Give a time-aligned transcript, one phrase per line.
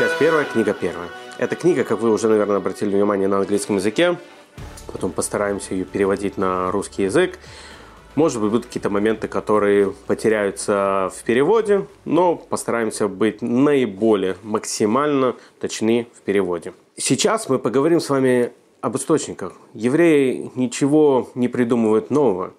[0.00, 1.10] Часть первая, книга первая.
[1.36, 4.16] Эта книга, как вы уже, наверное, обратили внимание, на английском языке.
[4.90, 7.38] Потом постараемся ее переводить на русский язык.
[8.14, 16.08] Может быть, будут какие-то моменты, которые потеряются в переводе, но постараемся быть наиболее максимально точны
[16.14, 16.72] в переводе.
[16.96, 19.52] Сейчас мы поговорим с вами об источниках.
[19.74, 22.54] Евреи ничего не придумывают нового.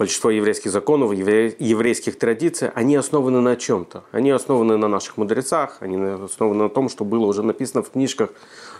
[0.00, 4.02] Большинство еврейских законов, еврейских традиций, они основаны на чем-то.
[4.12, 8.30] Они основаны на наших мудрецах, они основаны на том, что было уже написано в книжках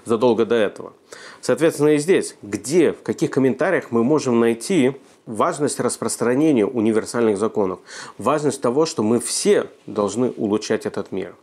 [0.06, 0.94] задолго до этого.
[1.42, 4.96] Соответственно, и здесь, где, в каких комментариях мы можем найти
[5.26, 7.80] важность распространения универсальных законов,
[8.16, 11.36] важность того, что мы все должны улучшать этот мир.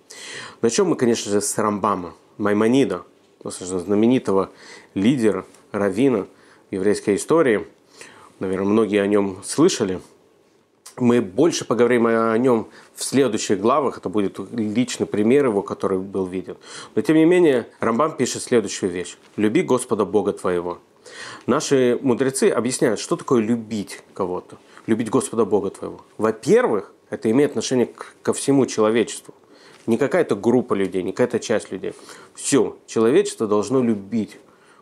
[0.64, 3.04] Начнем мы, конечно же, с Рамбама, Маймонида,
[3.44, 4.50] знаменитого
[4.96, 6.26] лидера, равина
[6.72, 7.68] еврейской истории–
[8.40, 10.00] наверное, многие о нем слышали.
[10.98, 14.00] Мы больше поговорим о нем в следующих главах.
[14.00, 16.58] Это будет личный пример его, который был виден.
[16.96, 19.18] Но тем не менее, Рамбам пишет следующую вещь.
[19.36, 20.80] «Люби Господа Бога твоего».
[21.46, 24.58] Наши мудрецы объясняют, что такое любить кого-то.
[24.88, 26.02] Любить Господа Бога твоего.
[26.18, 27.90] Во-первых, это имеет отношение
[28.22, 29.34] ко всему человечеству.
[29.86, 31.94] Не какая-то группа людей, не какая-то часть людей.
[32.34, 34.38] Все, человечество должно любить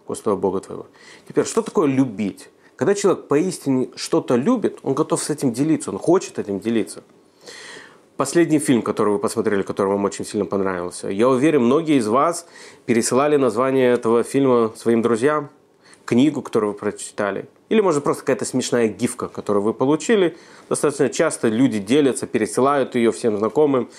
[0.07, 0.87] Господа Бога твоего.
[1.27, 2.49] Теперь, что такое любить?
[2.75, 7.03] Когда человек поистине что-то любит, он готов с этим делиться, он хочет этим делиться.
[8.17, 11.09] Последний фильм, который вы посмотрели, который вам очень сильно понравился.
[11.09, 12.47] Я уверен, многие из вас
[12.85, 15.49] пересылали название этого фильма своим друзьям,
[16.05, 17.47] книгу, которую вы прочитали.
[17.69, 20.37] Или, может, просто какая-то смешная гифка, которую вы получили.
[20.69, 23.89] Достаточно часто люди делятся, пересылают ее всем знакомым.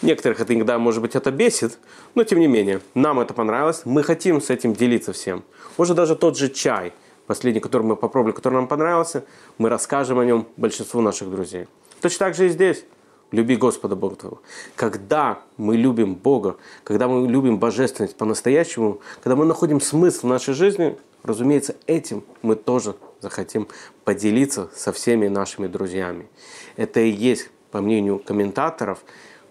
[0.00, 1.78] Некоторых это иногда, может быть, это бесит,
[2.14, 5.44] но тем не менее, нам это понравилось, мы хотим с этим делиться всем.
[5.78, 6.92] Может, даже тот же чай–
[7.26, 9.24] последний, который мы попробовали, который нам понравился,
[9.58, 11.66] мы расскажем о нем большинству наших друзей.
[12.00, 12.84] Точно так же и здесь.
[13.30, 14.42] Люби Господа Бога твоего.
[14.76, 20.52] Когда мы любим Бога, когда мы любим божественность по-настоящему, когда мы находим смысл в нашей
[20.52, 23.68] жизни, разумеется, этим мы тоже захотим
[24.04, 26.28] поделиться со всеми нашими друзьями.
[26.76, 28.98] Это и есть, по мнению комментаторов,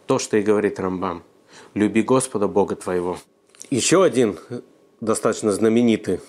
[0.05, 1.23] то, что и говорит Рамбам.
[1.73, 3.17] Люби Господа Бога твоего.
[3.71, 4.37] Еще один
[4.99, 6.19] достаточно знаменитый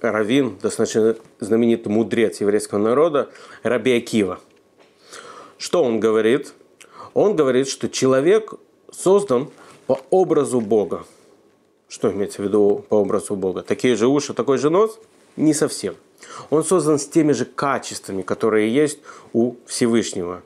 [0.00, 3.30] раввин, достаточно знаменитый мудрец еврейского народа,
[3.62, 4.40] Раби Акива.
[5.58, 6.52] Что он говорит?
[7.14, 8.54] Он говорит, что человек
[8.90, 9.50] создан
[9.86, 11.06] по образу Бога.
[11.88, 13.62] Что имеется в виду по образу Бога?
[13.62, 14.98] Такие же уши, такой же нос?
[15.36, 15.94] Не совсем.
[16.50, 18.98] Он создан с теми же качествами, которые есть
[19.32, 20.42] у Всевышнего.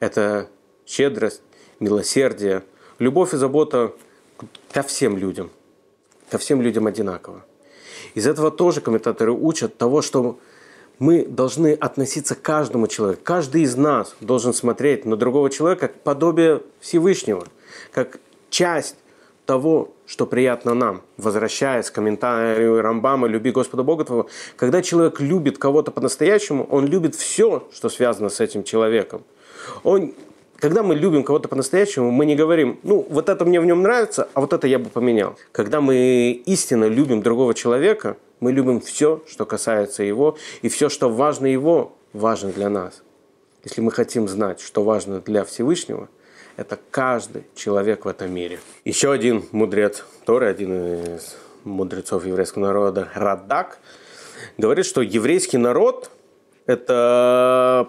[0.00, 0.48] Это
[0.86, 1.42] щедрость,
[1.80, 2.64] милосердие,
[2.98, 3.92] любовь и забота
[4.72, 5.50] ко всем людям.
[6.30, 7.44] Ко всем людям одинаково.
[8.14, 10.38] Из этого тоже комментаторы учат того, что
[10.98, 13.22] мы должны относиться к каждому человеку.
[13.24, 17.46] Каждый из нас должен смотреть на другого человека как подобие Всевышнего,
[17.92, 18.18] как
[18.50, 18.96] часть
[19.46, 21.02] того, что приятно нам.
[21.16, 27.14] Возвращаясь к комментарию Рамбама «Люби Господа Бога твоего», когда человек любит кого-то по-настоящему, он любит
[27.14, 29.22] все, что связано с этим человеком.
[29.84, 30.14] Он
[30.60, 34.28] когда мы любим кого-то по-настоящему, мы не говорим, ну, вот это мне в нем нравится,
[34.34, 35.36] а вот это я бы поменял.
[35.52, 41.10] Когда мы истинно любим другого человека, мы любим все, что касается его, и все, что
[41.10, 43.02] важно его, важно для нас.
[43.64, 46.08] Если мы хотим знать, что важно для Всевышнего,
[46.56, 48.58] это каждый человек в этом мире.
[48.84, 50.72] Еще один мудрец Торы, один
[51.16, 53.78] из мудрецов еврейского народа, Радак,
[54.56, 56.10] говорит, что еврейский народ–
[56.66, 57.88] это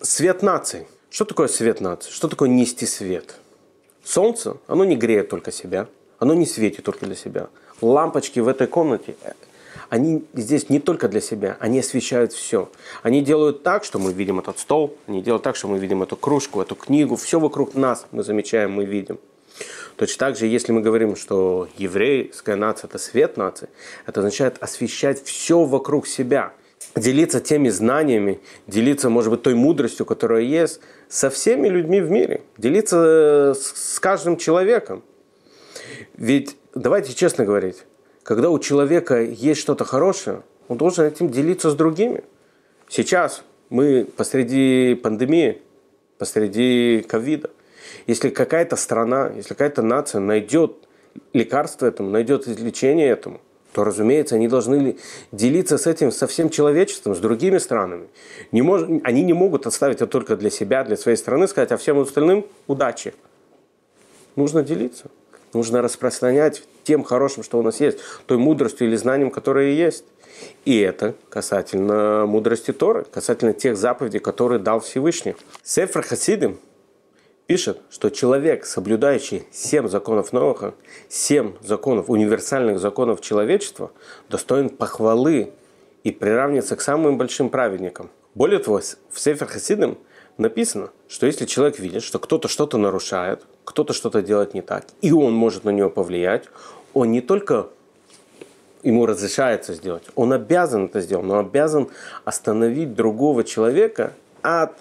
[0.00, 2.10] свет нации– что такое свет нации?
[2.10, 3.36] Что такое нести свет?
[4.04, 7.48] Солнце, оно не греет только себя, оно не светит только для себя.
[7.80, 9.32] Лампочки в этой комнате, э,
[9.88, 12.70] они здесь не только для себя, они освещают все.
[13.02, 16.16] Они делают так, что мы видим этот стол, они делают так, что мы видим эту
[16.16, 19.18] кружку, эту книгу, все вокруг нас мы замечаем, мы видим.
[19.96, 23.68] Точно так же, если мы говорим, что еврейская нация– это свет нации,
[24.06, 26.52] это означает освещать все вокруг себя–
[26.96, 32.42] делиться теми знаниями, делиться, может быть, той мудростью, которая есть, со всеми людьми в мире,
[32.56, 35.04] делиться с каждым человеком.
[36.14, 37.84] Ведь давайте честно говорить,
[38.22, 42.24] когда у человека есть что-то хорошее, он должен этим делиться с другими.
[42.88, 45.62] Сейчас мы посреди пандемии,
[46.18, 47.50] посреди ковида.
[48.06, 50.76] Если какая-то страна, если какая-то нация найдет
[51.32, 53.40] лекарство этому, найдет излечение этому,
[53.76, 54.96] то, разумеется, они должны
[55.32, 58.08] делиться с этим со всем человечеством, с другими странами.
[58.50, 58.84] Не мож...
[59.04, 62.46] Они не могут оставить это только для себя, для своей страны, сказать, а всем остальным
[62.68, 63.12] удачи.
[64.34, 65.10] Нужно делиться.
[65.52, 70.06] Нужно распространять тем хорошим, что у нас есть, той мудростью или знанием, которые есть.
[70.64, 75.36] И это касательно мудрости Торы, касательно тех заповедей, которые дал Всевышний.
[75.62, 76.58] Сефр Хасидим
[77.46, 80.74] пишет, что человек, соблюдающий семь законов Ноаха,
[81.08, 83.92] семь законов, универсальных законов человечества,
[84.28, 85.52] достоин похвалы
[86.04, 88.10] и приравнивается к самым большим праведникам.
[88.34, 89.98] Более того, в Сефер Хасидам
[90.38, 95.12] написано, что если человек видит, что кто-то что-то нарушает, кто-то что-то делает не так, и
[95.12, 96.44] он может на него повлиять,
[96.94, 97.68] он не только
[98.82, 101.88] ему разрешается сделать, он обязан это сделать, но обязан
[102.24, 104.12] остановить другого человека
[104.42, 104.74] от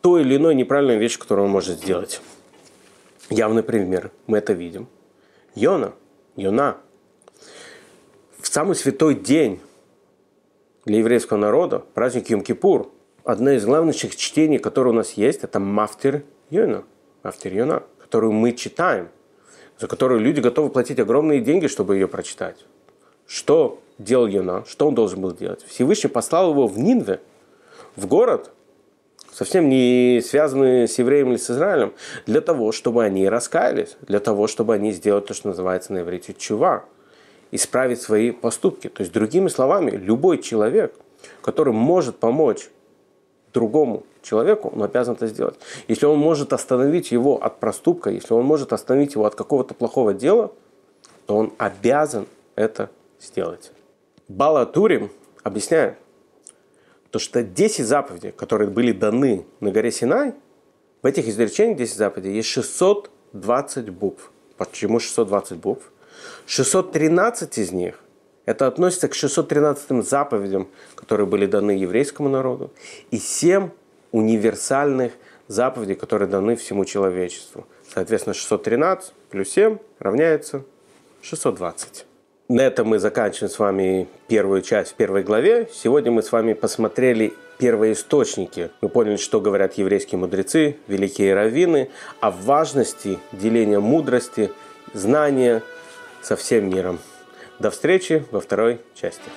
[0.00, 2.20] той или иной неправильной вещи, которую он может сделать.
[3.28, 4.88] Явный пример, мы это видим.
[5.54, 5.92] Йона,
[6.36, 6.78] Йона,
[8.38, 9.60] в самый святой день
[10.84, 12.90] для еврейского народа, праздник Йом-Кипур,
[13.24, 16.84] одно из главных чтений, которое у нас есть, это Мафтир Йона,
[17.22, 19.08] Мафтир Йона, которую мы читаем,
[19.78, 22.64] за которую люди готовы платить огромные деньги, чтобы ее прочитать.
[23.26, 24.64] Что делал Йона?
[24.66, 25.62] Что он должен был делать?
[25.62, 27.20] Всевышний послал его в Нинве,
[27.96, 28.50] в город,
[29.40, 31.94] совсем не связанные с евреем или с Израилем,
[32.26, 36.34] для того, чтобы они раскаялись, для того, чтобы они сделали то, что называется на иврите
[36.34, 36.84] чува,
[37.50, 38.88] исправить свои поступки.
[38.88, 40.94] То есть, другими словами, любой человек,
[41.40, 42.68] который может помочь
[43.54, 45.58] другому человеку, он обязан это сделать.
[45.88, 50.12] Если он может остановить его от проступка, если он может остановить его от какого-то плохого
[50.12, 50.52] дела,
[51.24, 52.26] то он обязан
[52.56, 53.72] это сделать.
[54.28, 55.10] Балатурим
[55.42, 55.96] объясняет,
[57.10, 60.34] то что 10 заповедей, которые были даны на горе Синай,
[61.02, 64.30] в этих изречениях 10 заповедей есть 620 букв.
[64.56, 65.90] Почему 620 букв?
[66.46, 68.00] 613 из них
[68.46, 72.72] это относится к 613 заповедям, которые были даны еврейскому народу,
[73.10, 73.70] и 7
[74.12, 75.12] универсальных
[75.46, 77.66] заповедей, которые даны всему человечеству.
[77.92, 80.64] Соответственно, 613 плюс 7 равняется
[81.22, 82.06] 620.
[82.50, 85.68] На этом мы заканчиваем с вами первую часть в первой главе.
[85.72, 88.70] Сегодня мы с вами посмотрели первые источники.
[88.80, 94.50] Мы поняли, что говорят еврейские мудрецы, великие раввины, о важности деления мудрости,
[94.94, 95.62] знания
[96.22, 96.98] со всем миром.
[97.60, 99.30] До встречи во второй части.